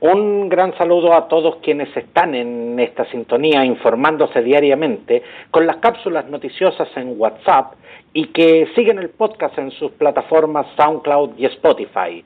[0.00, 6.28] Un gran saludo a todos quienes están en esta sintonía informándose diariamente con las cápsulas
[6.28, 7.72] noticiosas en WhatsApp
[8.12, 12.24] y que siguen el podcast en sus plataformas SoundCloud y Spotify.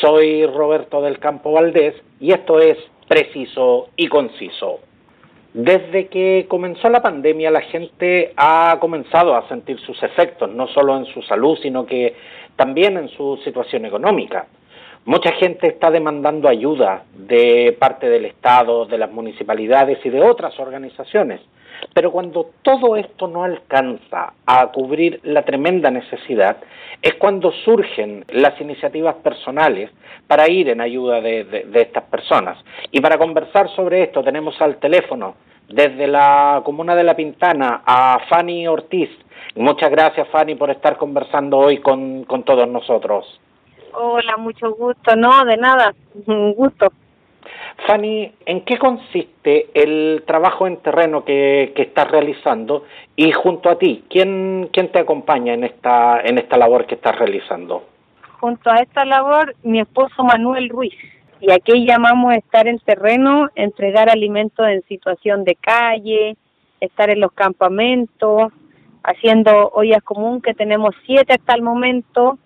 [0.00, 2.78] Soy Roberto del Campo Valdés y esto es
[3.08, 4.78] Preciso y Conciso.
[5.54, 10.96] Desde que comenzó la pandemia la gente ha comenzado a sentir sus efectos, no solo
[10.96, 12.14] en su salud, sino que
[12.54, 14.46] también en su situación económica.
[15.04, 20.58] Mucha gente está demandando ayuda de parte del Estado, de las municipalidades y de otras
[20.60, 21.40] organizaciones.
[21.94, 26.56] Pero cuando todo esto no alcanza a cubrir la tremenda necesidad,
[27.00, 29.90] es cuando surgen las iniciativas personales
[30.26, 32.58] para ir en ayuda de, estas personas.
[32.90, 35.36] Y para conversar sobre esto tenemos al teléfono
[35.68, 39.10] desde la comuna de La Pintana a Fanny Ortiz.
[39.54, 43.40] Muchas gracias Fanny por estar conversando hoy con todos nosotros.
[43.94, 45.16] Hola, mucho gusto.
[45.16, 45.94] No, de nada,
[46.26, 46.92] un gusto.
[47.86, 53.78] Fanny, ¿en qué consiste el trabajo en terreno que, que, estás realizando y junto a
[53.78, 57.84] ti, ¿quién, quién te acompaña en esta, en esta labor que estás realizando?
[58.40, 60.94] Junto a esta labor, mi esposo Manuel Ruiz.
[61.40, 66.36] Y aquí llamamos estar en terreno, entregar alimentos en situación de calle,
[66.80, 68.52] estar en los campamentos,
[69.04, 72.38] haciendo ollas común, que tenemos siete hasta el momento,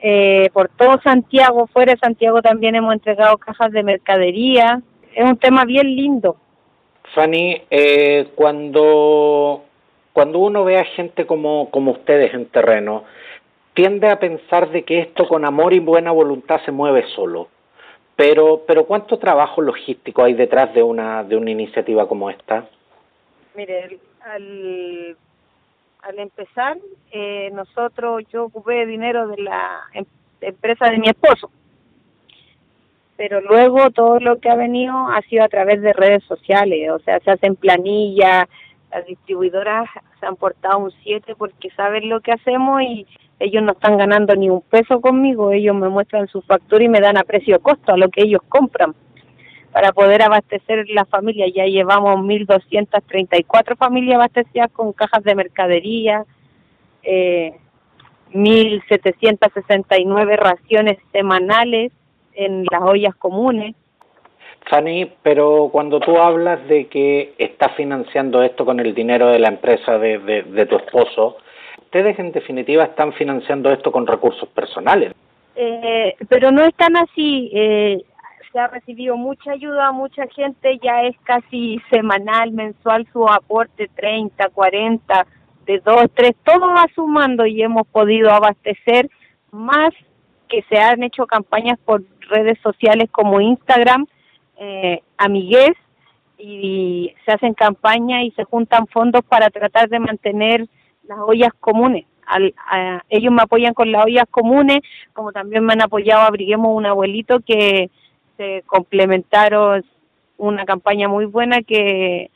[0.00, 4.80] eh, por todo Santiago, fuera de Santiago también hemos entregado cajas de mercadería.
[5.14, 6.36] Es un tema bien lindo.
[7.14, 9.64] Fanny, eh, cuando,
[10.12, 13.04] cuando uno ve a gente como, como ustedes en terreno,
[13.74, 17.48] tiende a pensar de que esto con amor y buena voluntad se mueve solo.
[18.16, 22.68] Pero, pero ¿cuánto trabajo logístico hay detrás de una, de una iniciativa como esta?
[23.54, 25.16] Mire, al
[26.02, 26.78] al empezar,
[27.10, 30.04] eh, nosotros, yo ocupé dinero de la em,
[30.40, 31.50] empresa de mi esposo,
[33.16, 36.98] pero luego todo lo que ha venido ha sido a través de redes sociales, o
[37.00, 38.46] sea, se hacen planillas,
[38.90, 39.88] las distribuidoras
[40.18, 43.06] se han portado un 7 porque saben lo que hacemos y
[43.40, 47.00] ellos no están ganando ni un peso conmigo, ellos me muestran su factura y me
[47.00, 48.94] dan a precio costo a lo que ellos compran
[49.78, 51.46] para poder abastecer la familia.
[51.54, 56.24] Ya llevamos 1.234 familias abastecidas con cajas de mercadería,
[57.04, 57.52] eh,
[58.32, 61.92] 1.769 raciones semanales
[62.34, 63.76] en las ollas comunes.
[64.68, 69.46] Fanny, pero cuando tú hablas de que estás financiando esto con el dinero de la
[69.46, 71.36] empresa de, de, tu esposo,
[71.82, 75.12] ustedes en definitiva están financiando esto con recursos personales.
[75.54, 77.48] Eh, pero no están así.
[77.54, 78.02] Eh,
[78.58, 85.26] ha recibido mucha ayuda, mucha gente ya es casi semanal, mensual su aporte, 30, 40,
[85.66, 89.10] de 2, 3, todo va sumando y hemos podido abastecer
[89.50, 89.90] más
[90.48, 94.06] que se han hecho campañas por redes sociales como Instagram,
[94.56, 95.02] eh,
[96.38, 100.66] y se hacen campañas y se juntan fondos para tratar de mantener
[101.04, 102.06] las ollas comunes.
[102.26, 102.54] Al,
[103.08, 104.80] ellos me apoyan con las ollas comunes,
[105.12, 107.90] como también me han apoyado Abriguemos un abuelito que
[108.38, 109.84] se complementaron
[110.38, 112.30] una campaña muy buena que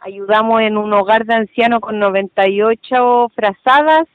[0.00, 4.06] ayudamos en un hogar de ancianos con 98 frazadas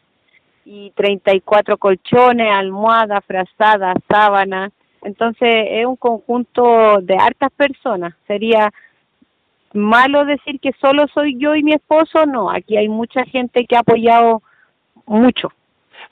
[0.66, 4.72] y 34 colchones, almohadas, frazadas, sábanas.
[5.02, 8.14] Entonces es un conjunto de hartas personas.
[8.28, 8.70] Sería
[9.74, 13.78] malo decir que solo soy yo y mi esposo, no, aquí hay mucha gente que
[13.78, 14.42] ha apoyado
[15.06, 15.50] mucho.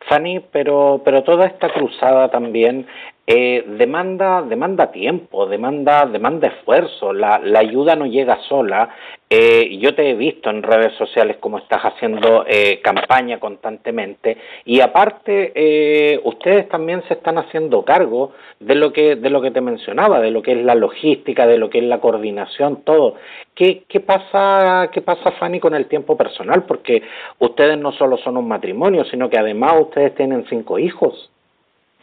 [0.08, 2.88] Fanny, pero, pero toda esta cruzada también
[3.32, 8.90] eh, demanda, demanda tiempo, demanda, demanda esfuerzo, la, la ayuda no llega sola.
[9.30, 14.36] Eh, yo te he visto en redes sociales como estás haciendo eh, campaña constantemente
[14.66, 19.52] y aparte eh, ustedes también se están haciendo cargo de lo que de lo que
[19.52, 23.14] te mencionaba, de lo que es la logística, de lo que es la coordinación, todo.
[23.54, 26.64] ¿Qué, qué pasa, qué pasa Fanny con el tiempo personal?
[26.64, 27.04] Porque
[27.38, 31.30] ustedes no solo son un matrimonio, sino que además ustedes tienen cinco hijos.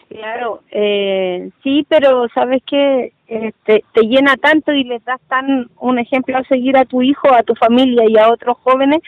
[0.08, 5.98] Claro, eh, sí, pero sabes que eh, te, llena tanto y les das tan un
[5.98, 9.00] ejemplo a seguir a tu hijo, a tu familia y a otros jóvenes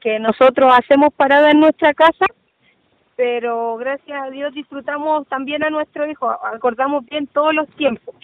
[0.00, 2.26] que nosotros hacemos parada en nuestra casa,
[3.16, 8.14] pero gracias a Dios disfrutamos también a nuestro hijo, acordamos bien todos los tiempos.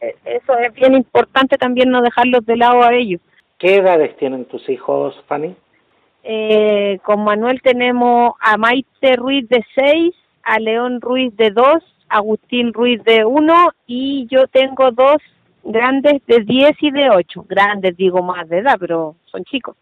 [0.00, 3.20] E, eso es bien importante también no dejarlos de lado a ellos.
[3.58, 5.54] ¿Qué edades tienen tus hijos, Fanny?
[6.22, 10.14] Eh, con Manuel tenemos a Maite Ruiz de 6,
[10.46, 15.16] a León Ruiz de dos, Agustín Ruiz de uno y yo tengo dos
[15.64, 17.44] grandes de 10 y de 8.
[17.48, 19.76] Grandes digo más de edad, pero son chicos.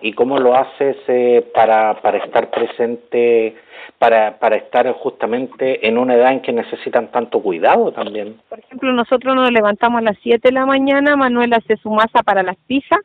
[0.00, 3.54] y cómo lo haces eh, para, para estar presente,
[3.98, 8.40] para, para estar justamente en una edad en que necesitan tanto cuidado también.
[8.48, 12.22] Por ejemplo, nosotros nos levantamos a las 7 de la mañana, Manuel hace su masa
[12.22, 13.00] para las pizzas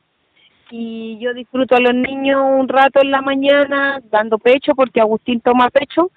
[0.71, 5.41] y yo disfruto a los niños un rato en la mañana dando pecho porque Agustín
[5.41, 6.09] toma pecho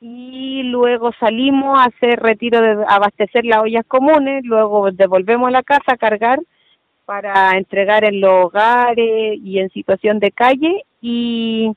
[0.00, 5.62] y luego salimos a hacer retiro de abastecer las ollas comunes, luego devolvemos a la
[5.62, 6.40] casa a cargar
[7.04, 11.70] para entregar en los hogares y en situación de calle y,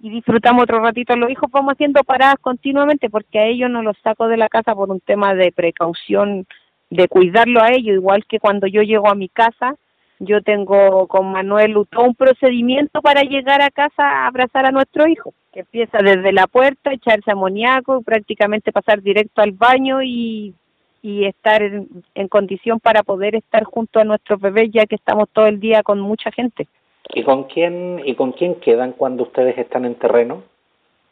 [0.00, 1.16] y disfrutamos otro ratito.
[1.16, 4.74] Los hijos, vamos haciendo paradas continuamente porque a ellos no los saco de la casa
[4.74, 6.46] por un tema de precaución,
[6.88, 9.74] de cuidarlo a ellos, igual que cuando yo llego a mi casa,
[10.18, 15.34] yo tengo con Manuel un procedimiento para llegar a casa a abrazar a nuestro hijo,
[15.52, 20.54] que empieza desde la puerta, echarse amoníaco, prácticamente pasar directo al baño y,
[21.02, 25.28] y estar en, en, condición para poder estar junto a nuestros bebés, ya que estamos
[25.32, 26.66] todo el día con mucha gente.
[27.14, 30.42] ¿Y con quién, y con quién quedan cuando ustedes están en terreno?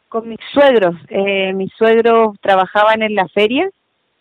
[0.09, 0.95] Con mis suegros.
[1.09, 3.69] Eh, mis suegros trabajaban en la feria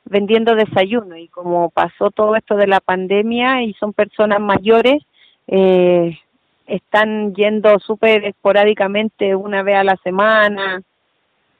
[0.05, 5.03] vendiendo desayuno y como pasó todo esto de la pandemia y son personas mayores,
[5.47, 6.19] eh,
[6.67, 10.83] están yendo súper esporádicamente una vez a la semana,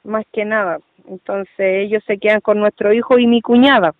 [0.03, 0.79] más que nada.
[1.07, 3.93] Entonces ellos se quedan con nuestro hijo y mi cuñada.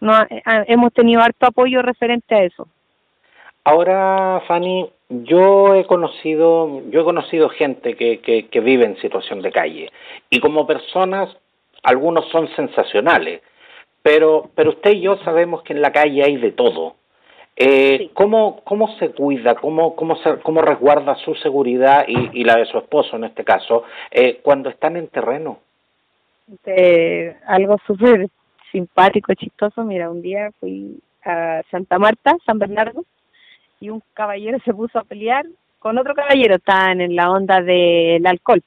[0.00, 2.68] No, eh, hemos tenido harto apoyo referente a eso.
[3.64, 9.52] Ahora, Fanny, yo he conocido, yo he conocido gente que, que vive en situación de
[9.52, 9.90] calle
[10.28, 11.34] y como personas,
[11.82, 13.40] algunos son sensacionales
[14.04, 16.94] pero, pero usted y yo sabemos que en la calle hay de todo.
[17.56, 18.10] Eh, sí.
[18.12, 22.66] ¿cómo, ¿Cómo se cuida, cómo, cómo, se, cómo resguarda su seguridad y, y la de
[22.66, 25.58] su esposo en este caso eh, cuando están en terreno?
[26.66, 28.28] Eh, algo súper
[28.70, 29.84] simpático, chistoso.
[29.84, 33.04] Mira, un día fui a Santa Marta, San Bernardo,
[33.80, 35.46] y un caballero se puso a pelear
[35.78, 38.62] con otro caballero, estaban en la onda del alcohol.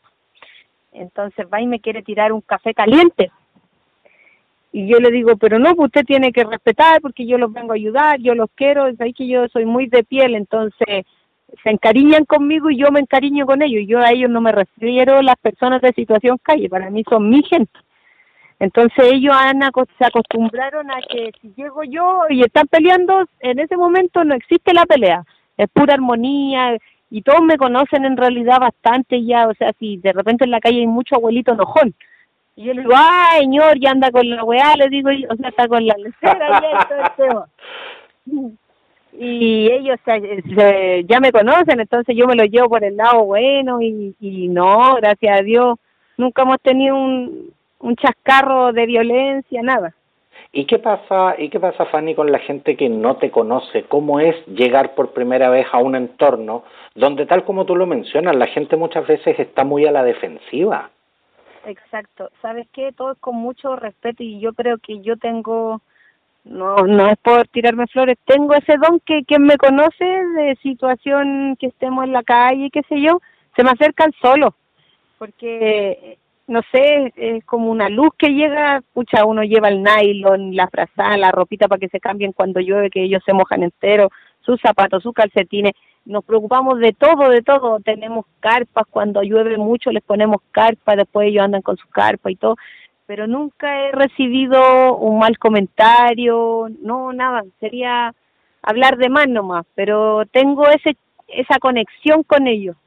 [0.93, 3.29] Entonces va y me quiere tirar un café caliente
[4.77, 7.71] y yo le digo, pero no, pues usted tiene que respetar porque yo los vengo
[7.71, 11.03] a ayudar, yo los quiero, es ahí que yo soy muy de piel, entonces
[11.63, 13.85] se encariñan conmigo y yo me encariño con ellos.
[13.87, 17.41] Yo a ellos no me refiero las personas de situación calle, para mí son mi
[17.41, 17.71] gente.
[18.59, 19.61] Entonces ellos han,
[19.97, 24.75] se acostumbraron a que si llego yo y están peleando, en ese momento no existe
[24.75, 25.23] la pelea,
[25.57, 26.77] es pura armonía
[27.09, 30.59] y todos me conocen en realidad bastante ya, o sea, si de repente en la
[30.59, 31.95] calle hay mucho abuelito enojón,
[32.57, 35.49] y yo le digo, ay, señor, ya anda con la weá, le digo, o sea,
[35.49, 37.47] está con la lecera y todo
[39.19, 43.23] Y ellos se, se, ya me conocen, entonces yo me lo llevo por el lado
[43.25, 45.77] bueno y, y no, gracias a Dios,
[46.17, 49.93] nunca hemos tenido un, un chascarro de violencia, nada.
[50.51, 53.83] ¿Y qué pasa, y qué pasa, Fanny, con la gente que no te conoce?
[53.83, 56.63] ¿Cómo es llegar por primera vez a un entorno
[56.95, 60.89] donde, tal como tú lo mencionas, la gente muchas veces está muy a la defensiva?
[61.67, 62.31] Exacto.
[62.41, 62.93] ¿Sabes qué?
[62.93, 65.81] Todo es con mucho respeto y yo creo que yo tengo,
[66.45, 71.57] no, no es por tirarme flores, tengo ese don que quien me conoce de situación
[71.59, 73.19] que estemos en la calle, qué sé yo,
[73.57, 74.55] se me acercan solo,
[75.17, 76.17] porque
[76.47, 81.17] no sé, es como una luz que llega, pucha, uno lleva el nylon, la frazada,
[81.17, 84.09] la ropita para que se cambien cuando llueve, que ellos se mojan entero,
[84.47, 85.73] sus zapatos, sus calcetines,
[86.05, 87.79] nos preocupamos de todo, de todo.
[87.81, 92.37] Tenemos carpas, cuando llueve mucho les ponemos carpas, después ellos andan con sus carpas y
[92.37, 92.55] todo.
[93.05, 97.43] Pero nunca he recibido un mal comentario, no, nada.
[97.59, 98.13] Sería
[98.61, 100.95] hablar de más nomás, pero tengo ese
[101.27, 102.77] esa conexión con ellos.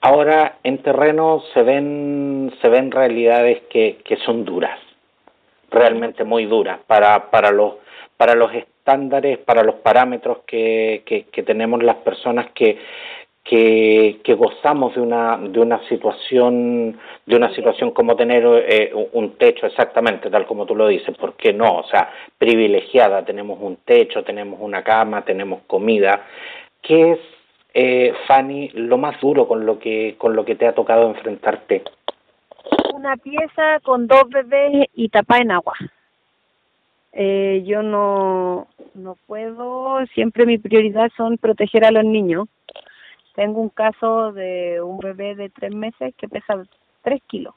[0.00, 4.78] Ahora en terreno se ven se ven realidades que, que son duras,
[5.70, 7.74] realmente muy duras para para los
[8.16, 8.52] para los
[8.88, 12.78] estándares, para los parámetros que, tenemos las personas que,
[13.44, 19.66] que, gozamos de una de una situación de una situación como tener eh, un techo
[19.66, 21.78] exactamente tal como tú lo dices ¿por qué no?
[21.78, 26.26] o sea privilegiada tenemos un techo tenemos una cama tenemos comida
[26.82, 27.18] ¿qué es
[27.72, 31.82] eh, Fanny lo más duro con lo que con lo que te ha tocado enfrentarte?
[32.94, 35.74] una pieza con dos bebés y tapa en agua
[37.12, 42.48] eh, yo no, no puedo, siempre mi prioridad son proteger a los niños.
[43.34, 46.62] Tengo un caso de un bebé de tres meses que pesa
[47.02, 47.54] tres kilos.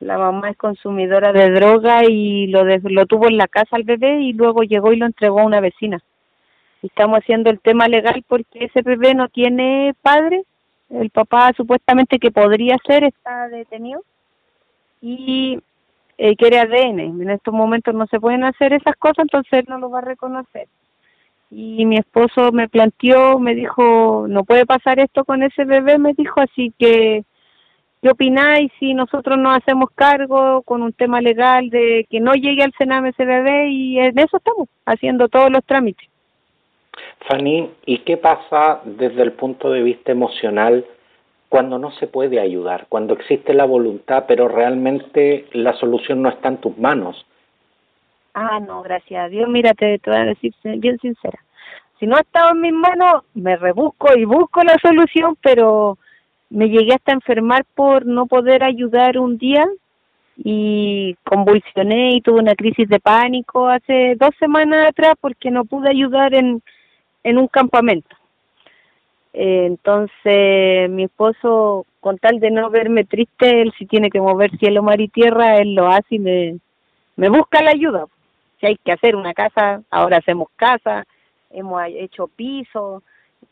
[0.00, 3.84] La mamá es consumidora de droga y lo, de, lo tuvo en la casa al
[3.84, 6.02] bebé y luego llegó y lo entregó a una vecina.
[6.82, 10.42] Estamos haciendo el tema legal porque ese bebé no tiene padre.
[10.90, 14.02] El papá supuestamente que podría ser está detenido
[15.00, 15.60] y
[16.24, 17.00] eh, quiere ADN.
[17.00, 20.02] En estos momentos no se pueden hacer esas cosas, entonces él no lo va a
[20.02, 20.68] reconocer.
[21.50, 26.14] y mi esposo me planteó, me dijo, no puede pasar esto con ese bebé, me
[26.14, 27.24] dijo, así que,
[28.00, 32.62] ¿qué opináis si nosotros nos hacemos cargo con un tema legal de que no llegue
[32.62, 33.68] al Sename ese bebé?
[33.70, 36.08] Y en eso estamos, haciendo todos los trámites.
[37.28, 40.86] Fanny, ¿y qué pasa desde el punto de vista emocional
[41.52, 46.48] cuando no se puede ayudar, cuando existe la voluntad, pero realmente la solución no está
[46.48, 47.26] en tus manos?
[48.32, 51.38] Ah, no, gracias a Dios, mira, te, voy a decir bien sincera.
[52.00, 55.98] Si no ha estado en mis manos, me rebusco y busco la solución, pero
[56.48, 59.68] me llegué hasta enfermar por no poder ayudar un día
[60.38, 65.90] y convulsioné y tuve una crisis de pánico hace dos semanas atrás porque no pude
[65.90, 66.62] ayudar en,
[67.22, 68.16] en un campamento.
[69.32, 74.56] Eh, entonces mi esposo, con tal de no verme triste, él si tiene que mover
[74.58, 76.58] cielo, mar y tierra, él lo hace y me,
[77.16, 78.06] me busca la ayuda.
[78.60, 81.04] Si hay que hacer una casa, ahora hacemos casa,
[81.50, 83.02] hemos hecho piso,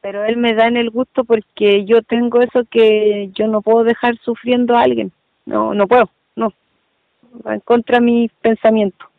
[0.00, 3.84] pero él me da en el gusto porque yo tengo eso que yo no puedo
[3.84, 5.12] dejar sufriendo a alguien,
[5.46, 6.52] no, no puedo, no,
[7.46, 9.09] va en contra de mis pensamientos.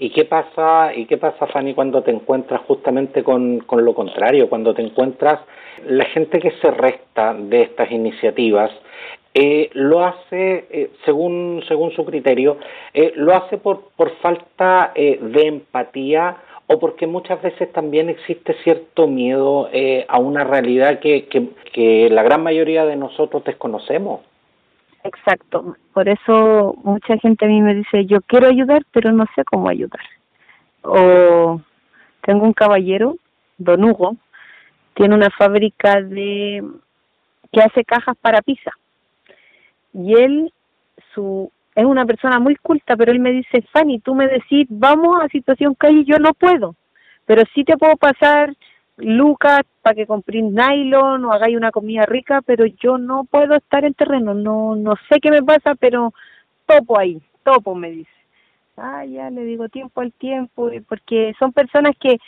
[0.00, 4.48] ¿Y qué pasa, y qué pasa Fanny, cuando te encuentras justamente con, con lo contrario,
[4.48, 5.40] cuando te encuentras
[5.86, 8.70] la gente que se resta de estas iniciativas
[9.34, 12.56] eh, lo hace, eh, según, según su criterio,
[12.94, 18.54] eh, lo hace por, por falta eh, de empatía o porque muchas veces también existe
[18.64, 19.70] cierto miedo
[20.08, 21.26] a una realidad que,
[21.72, 24.20] que la gran mayoría de nosotros desconocemos.
[25.08, 29.42] Exacto, por eso mucha gente a mí me dice, yo quiero ayudar, pero no sé
[29.44, 30.02] cómo ayudar.
[30.82, 31.62] O
[32.20, 33.16] tengo un caballero,
[33.56, 34.16] don Hugo,
[34.92, 36.62] tiene una fábrica de
[37.50, 38.70] que hace cajas para pizza
[39.94, 40.52] y él
[41.14, 45.22] su es una persona muy culta, pero él me dice, Fanny, tú me decís, vamos
[45.22, 46.74] a situación calle, yo no puedo,
[47.24, 48.54] pero sí te puedo pasar
[48.98, 53.84] lucas para que compréis nylon o hagáis una comida rica, pero yo no puedo estar
[53.84, 56.12] en terreno, no no sé qué me pasa, pero
[56.66, 58.10] topo ahí, topo, me dice.
[58.76, 62.18] Ah, ya le digo tiempo al tiempo, porque son personas que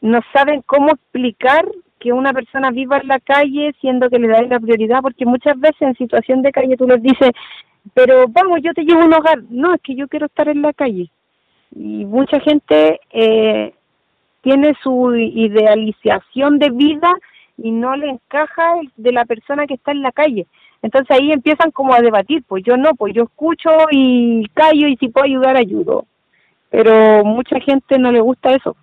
[0.00, 1.66] no saben cómo explicar
[1.98, 5.58] que una persona viva en la calle siendo que le da la prioridad, porque muchas
[5.58, 7.30] veces en situación de calle tú les dices,
[7.94, 9.42] pero vamos, yo te llevo un hogar.
[9.48, 11.10] No, es que yo quiero estar en la calle.
[11.74, 13.74] Y mucha gente eh,
[14.48, 17.12] tiene su idealización de vida
[17.58, 20.46] y no le encaja de la persona que está en la calle.
[20.80, 24.96] Entonces ahí empiezan como a debatir, pues yo no, pues yo escucho y callo y
[24.96, 26.06] si puedo ayudar ayudo.
[26.70, 28.74] Pero mucha gente no le gusta eso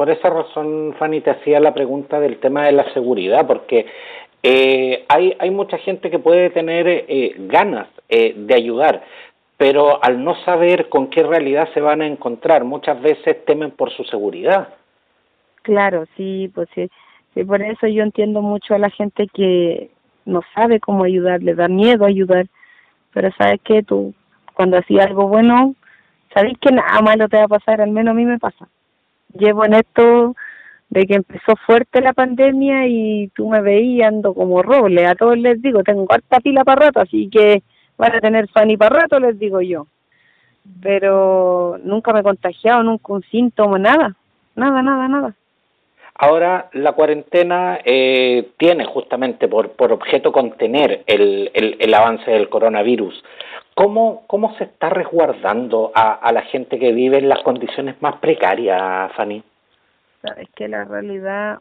[0.00, 3.84] por esa razón, Fanny, te hacía la pregunta del tema de la seguridad, porque
[4.42, 9.02] eh, hay, hay mucha gente que puede tener eh, ganas eh, de ayudar,
[9.58, 13.90] pero al no saber con qué realidad se van a encontrar, muchas veces temen por
[13.90, 14.68] su seguridad.
[15.62, 16.88] Claro, sí, pues sí,
[17.44, 19.90] por eso yo entiendo mucho a la gente que
[20.24, 22.46] no sabe cómo ayudar, le da miedo ayudar,
[23.12, 24.14] pero sabes que tú,
[24.54, 25.74] cuando hacías algo bueno,
[26.34, 28.68] sabes que nada malo te va a pasar, al menos a mí me pasa
[29.34, 30.34] llevo en esto
[30.88, 35.06] de que empezó fuerte la pandemia y tú me veías ando como roble.
[35.06, 37.62] A todos les digo, tengo harta pila para rato, así que
[37.96, 39.86] van a tener fan para rato, les digo yo.
[40.82, 44.16] Pero nunca me he contagiado, nunca un síntoma, nada,
[44.56, 45.34] nada, nada, nada.
[46.22, 53.24] Ahora, la cuarentena eh, tiene justamente por, por objeto contener el, el, avance del coronavirus.
[53.74, 58.16] ¿Cómo, ¿Cómo se está resguardando a, a la gente que vive en las condiciones más
[58.16, 59.42] precarias, Fanny?
[60.20, 61.60] Sabes que la realidad,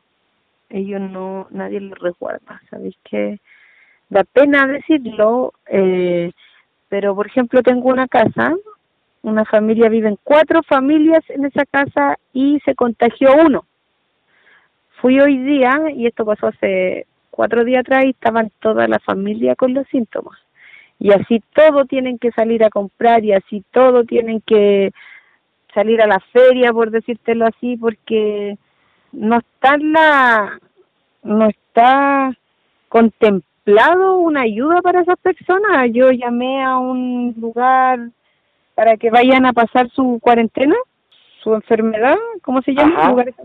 [0.70, 2.62] ellos no, nadie los resguarda.
[2.70, 3.40] Sabes que
[4.10, 6.34] da pena decirlo, eh,
[6.90, 8.54] pero por ejemplo tengo una casa,
[9.22, 13.64] una familia, viven cuatro familias en esa casa y se contagió uno.
[15.02, 19.56] Fui hoy día, y esto pasó hace cuatro días atrás, y estaban toda la familia
[19.56, 20.38] con los síntomas.
[21.00, 24.92] Y así todo tienen que salir a comprar y así todo tienen que
[25.74, 28.58] salir a la feria por decírtelo así porque
[29.14, 30.60] no está la
[31.24, 32.36] no está
[32.90, 35.90] contemplado una ayuda para esas personas.
[35.94, 38.10] Yo llamé a un lugar
[38.76, 40.76] para que vayan a pasar su cuarentena
[41.44, 43.10] su enfermedad, ¿cómo se llama?
[43.10, 43.36] ¿Lugares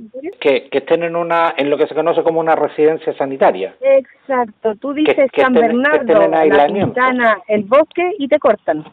[0.40, 3.74] que, que estén en una en lo que se conoce como una residencia sanitaria.
[3.80, 8.84] Exacto, tú dices San Bernardo, la Quintana, el bosque y te cortan.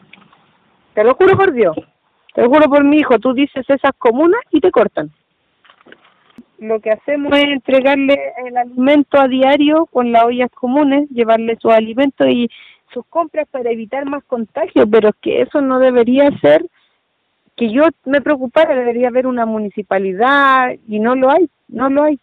[0.94, 1.76] Te lo juro por Dios,
[2.34, 5.10] te lo juro por mi hijo, tú dices esas comunas y te cortan.
[6.58, 8.16] Lo que hacemos es entregarle
[8.46, 12.48] el alimento a diario con las ollas comunes, llevarle sus alimentos y
[12.92, 16.64] sus compras para evitar más contagios, pero es que eso no debería ser
[17.56, 22.18] que yo me preocupara, debería haber una municipalidad y no lo hay, no lo hay.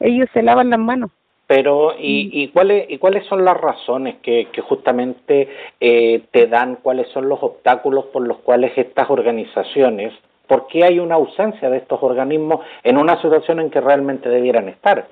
[0.00, 1.10] Ellos se lavan las manos.
[1.46, 5.48] Pero, ¿y, y, cuáles, ¿y cuáles son las razones que, que justamente
[5.78, 10.14] eh, te dan, cuáles son los obstáculos por los cuales estas organizaciones,
[10.46, 14.68] por qué hay una ausencia de estos organismos en una situación en que realmente debieran
[14.68, 15.08] estar?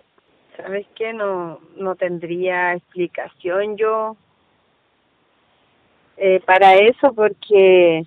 [0.57, 1.12] ¿Sabes qué?
[1.12, 4.17] No, no tendría explicación yo
[6.17, 8.05] eh, para eso porque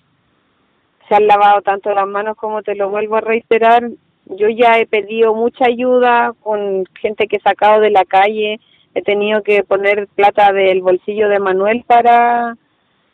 [1.07, 3.89] se han lavado tanto las manos como te lo vuelvo a reiterar.
[4.25, 8.59] Yo ya he pedido mucha ayuda con gente que he sacado de la calle.
[8.95, 12.55] He tenido que poner plata del bolsillo de Manuel para,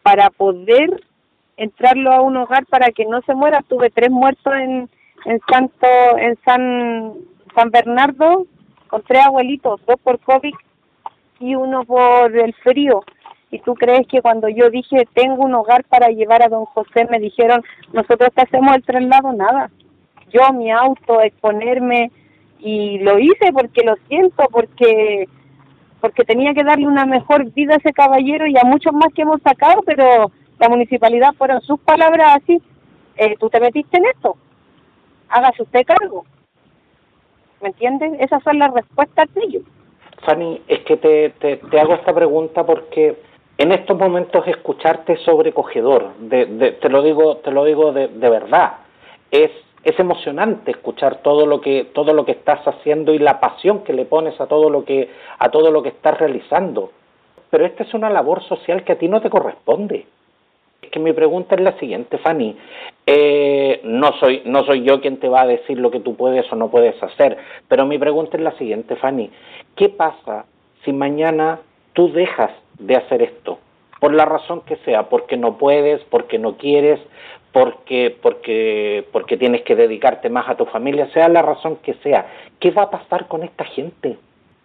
[0.04, 1.04] para poder
[1.58, 3.62] entrarlo a un hogar para que no se muera.
[3.68, 4.90] Tuve tres muertos en,
[5.26, 7.14] en Santo, en San,
[7.56, 8.46] San Bernardo,
[8.88, 10.54] con tres abuelitos, dos por COVID
[11.40, 13.04] y uno por el frío.
[13.52, 17.06] ¿Y tú crees que cuando yo dije tengo un hogar para llevar a don José,
[17.10, 19.34] me dijeron, nosotros te hacemos el traslado?
[19.34, 19.70] Nada.
[20.32, 22.12] Yo, mi auto, exponerme,
[22.60, 25.28] y lo hice porque lo siento, porque
[26.00, 29.22] porque tenía que darle una mejor vida a ese caballero y a muchos más que
[29.22, 32.60] hemos sacado, pero la municipalidad fueron sus palabras así,
[33.18, 34.36] eh, tú te metiste en esto,
[35.30, 36.26] hágase usted cargo.
[37.62, 38.14] ¿Me entiendes?
[38.20, 39.64] Esas son las respuestas de ellos.
[40.26, 43.16] Fanny, es que te, te hago esta pregunta porque
[43.58, 48.08] en estos momentos escucharte es sobrecogedor, de, de, te lo digo, te lo digo de,
[48.08, 48.78] de verdad.
[49.30, 49.52] Es,
[49.84, 53.94] es emocionante escuchar todo lo que todo lo que estás haciendo y la pasión que
[53.94, 56.92] le pones a todo lo que a todo lo que estás realizando.
[57.50, 60.06] Pero esta es una labor social que a ti no te corresponde.
[60.82, 62.56] Es que mi pregunta es la siguiente, Fanny.
[63.06, 66.52] Eh, no soy no soy yo quien te va a decir lo que tú puedes
[66.52, 69.30] o no puedes hacer, pero mi pregunta es la siguiente, Fanny.
[69.76, 70.46] ¿Qué pasa
[70.84, 71.60] si mañana
[71.94, 73.60] tú dejas de hacer esto,
[74.00, 77.00] por la razón que sea, porque no puedes, porque no quieres,
[77.52, 82.26] porque, porque, porque tienes que dedicarte más a tu familia, sea la razón que sea,
[82.60, 84.18] ¿qué va a pasar con esta gente?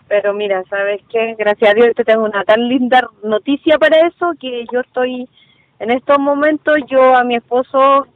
[0.08, 1.34] Pero mira, ¿sabes qué?
[1.36, 5.28] Gracias a Dios te tengo una tan linda noticia para eso que yo estoy,
[5.80, 8.06] en estos momentos yo a mi esposo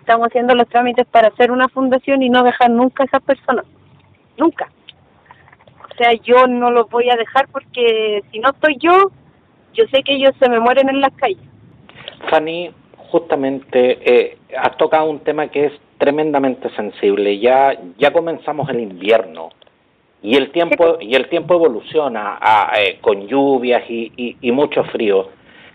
[0.00, 3.64] estamos haciendo los trámites para hacer una fundación y no dejar nunca a esas personas,
[4.36, 4.70] nunca.
[5.90, 9.10] O sea, yo no los voy a dejar porque si no estoy yo,
[9.74, 11.38] yo sé que ellos se me mueren en las calles.
[12.30, 12.70] Fanny,
[13.10, 17.38] justamente eh, has tocado un tema que es tremendamente sensible.
[17.38, 19.50] Ya ya comenzamos el invierno
[20.22, 24.84] y el tiempo y el tiempo evoluciona a, eh, con lluvias y, y, y, mucho
[24.84, 25.28] frío.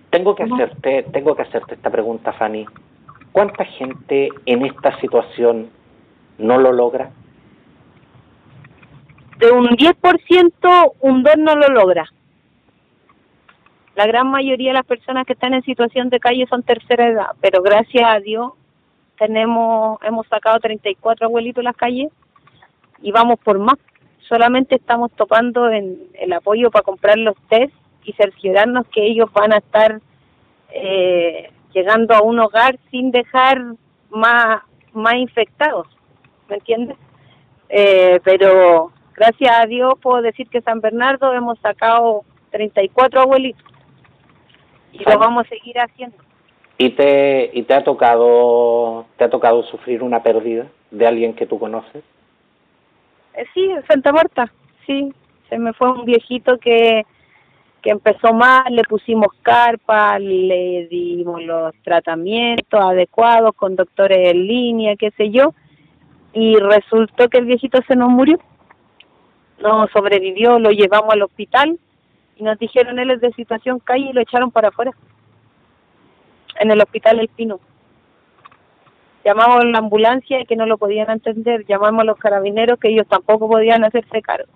[0.09, 2.65] Tengo que hacerte tengo que hacerte esta pregunta, Fanny.
[3.31, 5.69] ¿Cuánta gente en esta situación
[6.37, 7.11] no lo logra?
[9.39, 12.05] De un 10%, un 2 no lo logra.
[13.95, 17.27] La gran mayoría de las personas que están en situación de calle son tercera edad,
[17.41, 18.53] pero gracias a Dios
[19.19, 22.11] tenemos hemos sacado 34 abuelitos en las calles
[23.01, 23.77] y vamos por más.
[24.27, 29.53] Solamente estamos topando en el apoyo para comprar los test y cerciorarnos que ellos van
[29.53, 30.01] a estar
[30.71, 33.61] eh, llegando a un hogar sin dejar
[34.09, 34.61] más,
[34.93, 35.87] más infectados,
[36.49, 36.97] ¿me entiendes?
[37.69, 43.72] Eh, pero gracias a Dios puedo decir que San Bernardo hemos sacado 34 abuelitos
[44.93, 46.17] y lo vamos a seguir haciendo.
[46.77, 51.45] ¿Y te, y te ha tocado te ha tocado sufrir una pérdida de alguien que
[51.45, 52.03] tú conoces?
[53.33, 54.51] Eh, sí, en Santa Marta,
[54.85, 55.13] sí.
[55.49, 57.05] Se me fue un viejito que,
[57.81, 64.95] que empezó mal, le pusimos carpa, le dimos los tratamientos adecuados con doctores en línea,
[64.95, 65.53] qué sé yo,
[66.33, 68.39] y resultó que el viejito se nos murió.
[69.61, 71.77] No sobrevivió, lo llevamos al hospital
[72.35, 74.91] y nos dijeron él es de situación calle y lo echaron para afuera
[76.59, 77.59] en el hospital El Pino.
[79.25, 83.07] Llamamos a la ambulancia que no lo podían entender llamamos a los carabineros que ellos
[83.07, 84.51] tampoco podían hacerse cargo.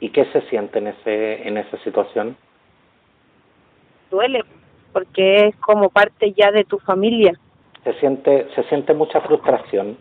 [0.00, 2.36] Y qué se siente en ese en esa situación
[4.10, 4.44] duele
[4.92, 7.38] porque es como parte ya de tu familia.
[7.84, 9.98] Se siente se siente mucha frustración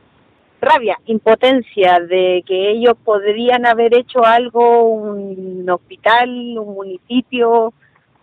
[0.62, 7.74] rabia, impotencia de que ellos podrían haber hecho algo, un hospital, un municipio,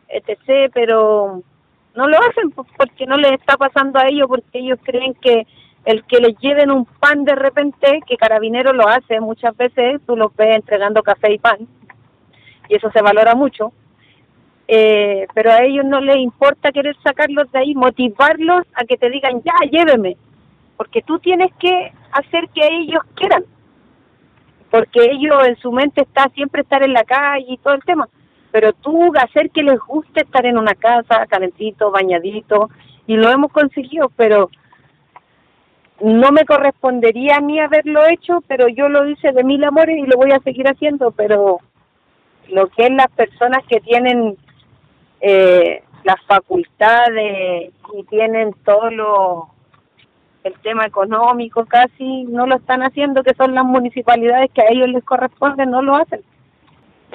[0.09, 1.43] etc., pero
[1.95, 5.47] no lo hacen porque no les está pasando a ellos, porque ellos creen que
[5.85, 10.17] el que les lleven un pan de repente, que Carabinero lo hace muchas veces, tú
[10.17, 11.59] los ves entregando café y pan,
[12.69, 13.73] y eso se valora mucho,
[14.67, 19.11] eh, pero a ellos no les importa querer sacarlos de ahí, motivarlos a que te
[19.11, 20.17] digan, ya, lléveme,
[20.77, 23.45] porque tú tienes que hacer que ellos quieran,
[24.71, 28.09] porque ellos en su mente está siempre estar en la calle y todo el tema,
[28.51, 32.71] pero tú hacer que les guste estar en una casa, calentito, bañadito,
[33.07, 34.51] y lo hemos conseguido, pero
[36.01, 40.07] no me correspondería a mí haberlo hecho, pero yo lo hice de mil amores y
[40.07, 41.59] lo voy a seguir haciendo, pero
[42.49, 44.37] lo que es las personas que tienen
[45.21, 49.54] eh, las facultades y tienen todo lo
[50.45, 54.91] el tema económico casi no lo están haciendo, que son las municipalidades que a ellos
[54.91, 56.21] les corresponde, no lo hacen.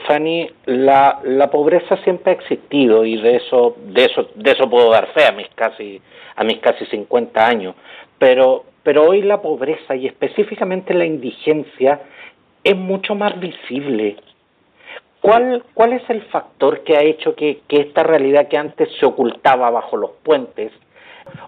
[0.07, 4.89] Fanny, la, la pobreza siempre ha existido y de eso, de eso, de eso puedo
[4.89, 6.01] dar fe a mis casi,
[6.35, 7.75] a mis casi 50 años.
[8.17, 12.01] Pero, pero hoy la pobreza y específicamente la indigencia
[12.63, 14.17] es mucho más visible.
[15.21, 19.05] ¿Cuál, ¿Cuál es el factor que ha hecho que, que esta realidad que antes se
[19.05, 20.71] ocultaba bajo los puentes,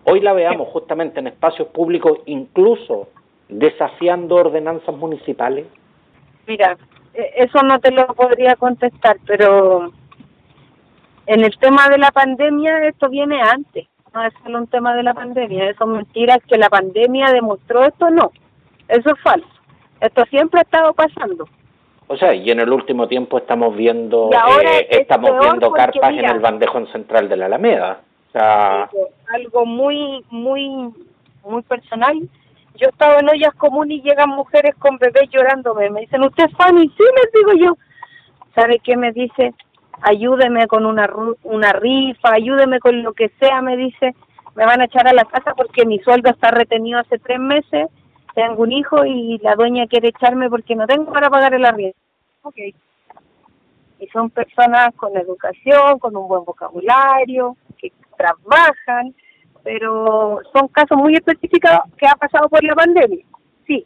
[0.05, 3.09] hoy la veamos justamente en espacios públicos, incluso
[3.49, 5.65] desafiando ordenanzas municipales?
[6.47, 6.77] Mira,
[7.13, 9.91] e, eso no te lo podría contestar, pero
[11.25, 15.03] en el tema de la pandemia esto viene antes, no es solo un tema de
[15.03, 18.31] la pandemia, eso es mentira, que la pandemia demostró esto, no,
[18.87, 19.47] eso es falso,
[19.99, 21.47] esto siempre ha estado pasando.
[22.07, 24.29] O sea, y en el último tiempo estamos viendo
[24.61, 28.01] eh, estamos viendo carpas en el bandejón central de la Alameda.
[28.27, 28.89] O sea,
[29.33, 30.93] algo muy muy
[31.43, 32.29] muy personal
[32.81, 35.89] yo estaba en ollas comunes y llegan mujeres con bebés llorándome.
[35.89, 36.87] Me dicen, ¿usted es Fanny?
[36.87, 37.77] Sí, les digo yo.
[38.55, 39.53] ¿Sabe qué me dice?
[40.01, 41.09] Ayúdeme con una,
[41.43, 44.15] una rifa, ayúdeme con lo que sea, me dice.
[44.55, 47.87] Me van a echar a la casa porque mi sueldo está retenido hace tres meses.
[48.33, 51.97] Tengo un hijo y la dueña quiere echarme porque no tengo para pagar el arriendo.
[52.43, 52.57] Ok.
[53.99, 57.55] Y son personas con educación, con un buen vocabulario,
[58.21, 59.13] trabajan,
[59.63, 63.25] pero son casos muy específicos que ha pasado por la pandemia,
[63.67, 63.85] sí,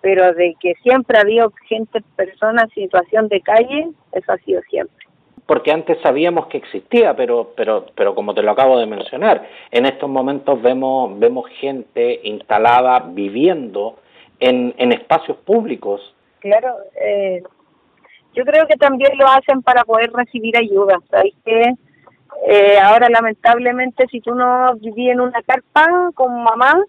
[0.00, 4.60] pero de que siempre ha habido gente, personas en situación de calle, eso ha sido
[4.62, 4.96] siempre.
[5.46, 9.84] Porque antes sabíamos que existía, pero, pero, pero como te lo acabo de mencionar, en
[9.84, 13.96] estos momentos vemos, vemos gente instalada viviendo
[14.38, 16.14] en, en espacios públicos.
[16.38, 17.42] Claro, eh,
[18.34, 20.98] yo creo que también lo hacen para poder recibir ayuda.
[21.10, 21.74] ¿Sabes qué?
[22.46, 26.82] Eh, ahora, lamentablemente, si tú no vivías en una carpa con mamá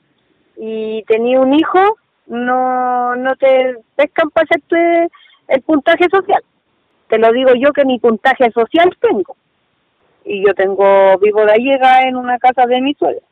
[0.56, 5.10] y tenías un hijo, no, no te pescan para hacerte
[5.48, 6.42] el puntaje social.
[7.10, 9.36] Te lo digo yo que ni puntaje social tengo.
[10.24, 13.26] Y yo tengo, vivo de llega en una casa de mi suegra.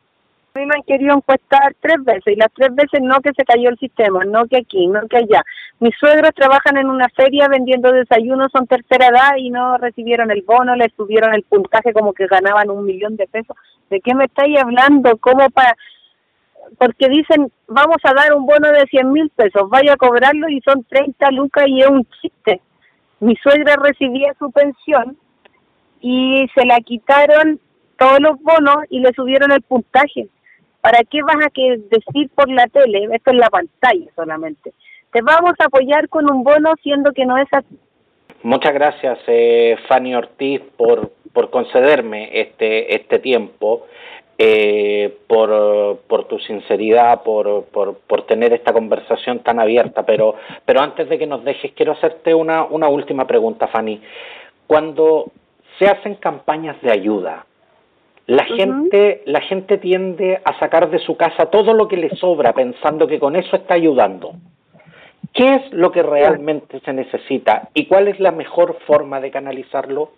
[0.65, 3.77] Me han querido encuestar tres veces y las tres veces no que se cayó el
[3.77, 5.43] sistema, no que aquí, no que allá.
[5.79, 10.41] Mis suegros trabajan en una feria vendiendo desayunos, son tercera edad y no recibieron el
[10.41, 13.55] bono, les subieron el puntaje como que ganaban un millón de pesos.
[13.89, 15.17] ¿De qué me estáis hablando?
[15.17, 15.75] ¿Cómo para...?
[16.77, 20.61] Porque dicen, vamos a dar un bono de 100 mil pesos, vaya a cobrarlo y
[20.61, 22.61] son 30 lucas y es un chiste.
[23.21, 25.17] Mi suegra recibía su pensión
[26.01, 27.59] y se la quitaron
[27.97, 30.29] todos los bonos y le subieron el puntaje
[30.81, 33.07] ¿Para qué vas a que decir por la tele?
[33.11, 34.71] Esto es la pantalla solamente.
[35.11, 37.77] Te vamos a apoyar con un bono siendo que no es así.
[38.43, 43.85] Muchas gracias, eh, Fanny Ortiz, por, por concederme este, este tiempo,
[44.37, 50.05] eh, por, por tu sinceridad, por, por, por tener esta conversación tan abierta.
[50.05, 54.01] Pero, pero antes de que nos dejes, quiero hacerte una, una última pregunta, Fanny.
[54.67, 55.31] Cuando
[55.77, 57.45] se hacen campañas de ayuda,
[58.29, 62.53] la gente, la gente tiende a sacar de su casa todo lo que le sobra
[62.53, 64.33] pensando que con eso está ayudando.
[65.33, 70.11] ¿Qué es lo que realmente se necesita y cuál es la mejor forma de canalizarlo?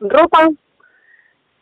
[0.00, 0.48] Ropa.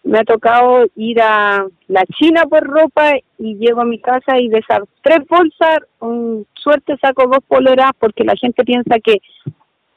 [0.02, 4.48] Me ha tocado ir a la China por ropa y llego a mi casa y
[4.48, 9.18] de esas tres bolsas, un suerte saco dos poleras porque la gente piensa que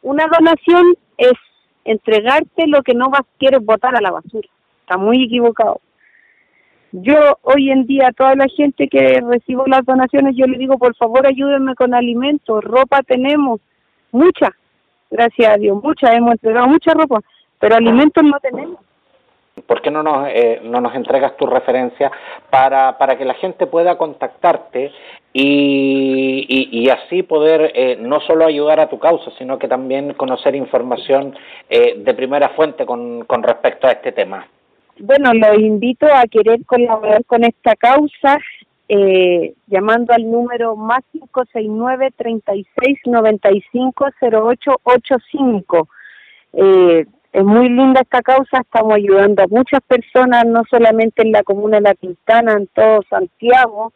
[0.01, 1.33] una donación es
[1.85, 4.49] entregarte lo que no vas quieres botar a la basura
[4.91, 5.79] está muy equivocado.
[6.91, 10.93] Yo hoy en día, toda la gente que recibo las donaciones, yo le digo, por
[10.95, 13.61] favor, ayúdenme con alimentos, ropa tenemos,
[14.11, 14.49] mucha,
[15.09, 17.21] gracias a Dios, mucha, hemos entregado mucha ropa,
[17.59, 18.79] pero alimentos no tenemos.
[19.65, 22.11] ¿Por qué no nos, eh, no nos entregas tu referencia
[22.49, 24.91] para, para que la gente pueda contactarte
[25.31, 30.55] y, y, así poder eh, no solo ayudar a tu causa, sino que también conocer
[30.55, 31.37] información
[31.69, 34.45] eh, de primera fuente con, con respecto a este tema?
[35.03, 38.39] Bueno, los invito a querer colaborar con esta causa
[38.93, 45.87] eh, llamando al número más 569 36 95 0885.
[46.53, 51.43] Eh, es muy linda esta causa, estamos ayudando a muchas personas, no solamente en la
[51.43, 53.93] comuna de La Quintana, en todo Santiago,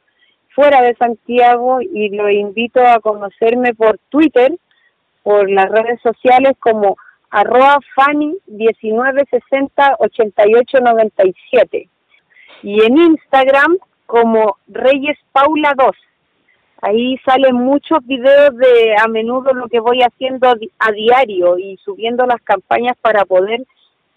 [0.52, 4.54] fuera de Santiago, y los invito a conocerme por Twitter,
[5.24, 6.96] por las redes sociales como
[7.36, 11.89] arroba Fanny 1960 8897
[12.63, 15.88] y en Instagram como Reyes Paula 2.
[16.82, 20.48] Ahí salen muchos videos de a menudo lo que voy haciendo
[20.80, 23.65] a diario y subiendo las campañas para poder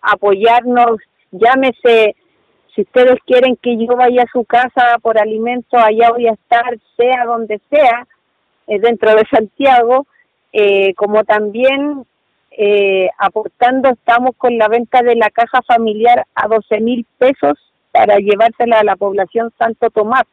[0.00, 1.00] apoyarnos.
[1.32, 2.14] Llámese,
[2.74, 6.78] si ustedes quieren que yo vaya a su casa por alimento, allá voy a estar,
[6.96, 8.06] sea donde sea,
[8.68, 10.06] eh, dentro de Santiago,
[10.52, 12.06] eh, como también
[12.50, 17.58] eh, aportando, estamos con la venta de la caja familiar a 12 mil pesos
[17.92, 20.24] para llevársela a la población Santo Tomás,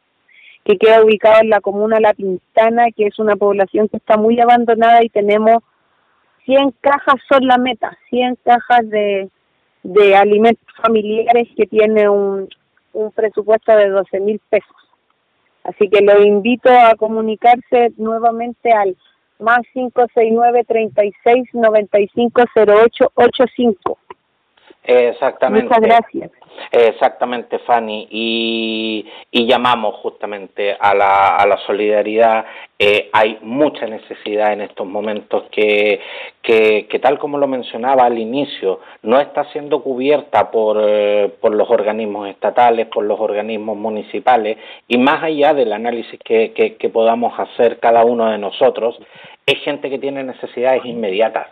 [0.64, 4.40] que queda ubicada en la comuna La Pintana, que es una población que está muy
[4.40, 5.64] abandonada y tenemos
[6.46, 9.30] 100 cajas son la meta, 100 cajas de,
[9.84, 12.48] de alimentos familiares que tiene un,
[12.94, 14.76] un presupuesto de 12 mil pesos.
[15.64, 18.96] Así que lo invito a comunicarse nuevamente al
[19.40, 23.98] más 569 36 95 08 85.
[24.88, 25.68] Exactamente.
[25.68, 26.32] Muchas gracias.
[26.72, 28.08] Exactamente, Fanny.
[28.10, 32.46] Y, y llamamos justamente a la, a la solidaridad.
[32.78, 36.00] Eh, hay mucha necesidad en estos momentos que,
[36.42, 41.56] que, que, tal como lo mencionaba al inicio, no está siendo cubierta por, eh, por
[41.56, 46.90] los organismos estatales, por los organismos municipales, y más allá del análisis que, que, que
[46.90, 49.00] podamos hacer cada uno de nosotros,
[49.46, 51.48] es gente que tiene necesidades inmediatas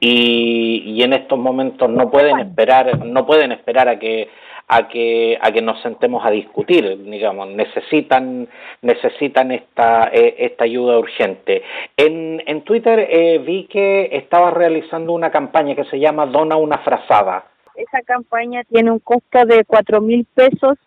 [0.00, 4.28] y, y en estos momentos no pueden esperar no pueden esperar a que
[4.68, 8.48] a que a que nos sentemos a discutir digamos necesitan
[8.82, 11.62] necesitan esta eh, esta ayuda urgente.
[11.96, 16.78] En en Twitter eh, vi que estabas realizando una campaña que se llama dona una
[16.78, 17.44] frazada.
[17.76, 20.78] Esa campaña tiene un costo de cuatro mil pesos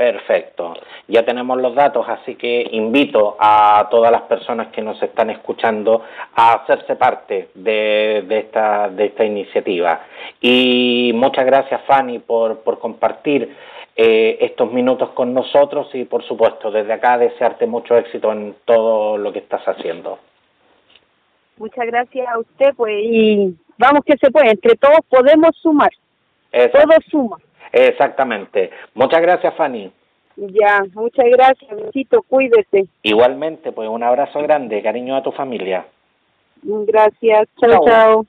[0.00, 0.72] Perfecto.
[1.08, 6.02] Ya tenemos los datos, así que invito a todas las personas que nos están escuchando
[6.36, 10.00] a hacerse parte de, de, esta, de esta iniciativa.
[10.40, 13.54] Y muchas gracias, Fanny, por, por compartir
[13.94, 19.18] eh, estos minutos con nosotros y, por supuesto, desde acá desearte mucho éxito en todo
[19.18, 20.18] lo que estás haciendo.
[21.58, 25.90] Muchas gracias a usted, pues, y vamos que se puede, entre todos podemos sumar.
[26.50, 27.36] Todo suma.
[27.72, 28.70] Exactamente.
[28.94, 29.92] Muchas gracias, Fanny.
[30.36, 32.86] Ya, muchas gracias, besito, cuídese.
[33.02, 35.86] Igualmente, pues un abrazo grande, cariño a tu familia.
[36.62, 37.84] Gracias, chao.
[37.84, 38.26] chao.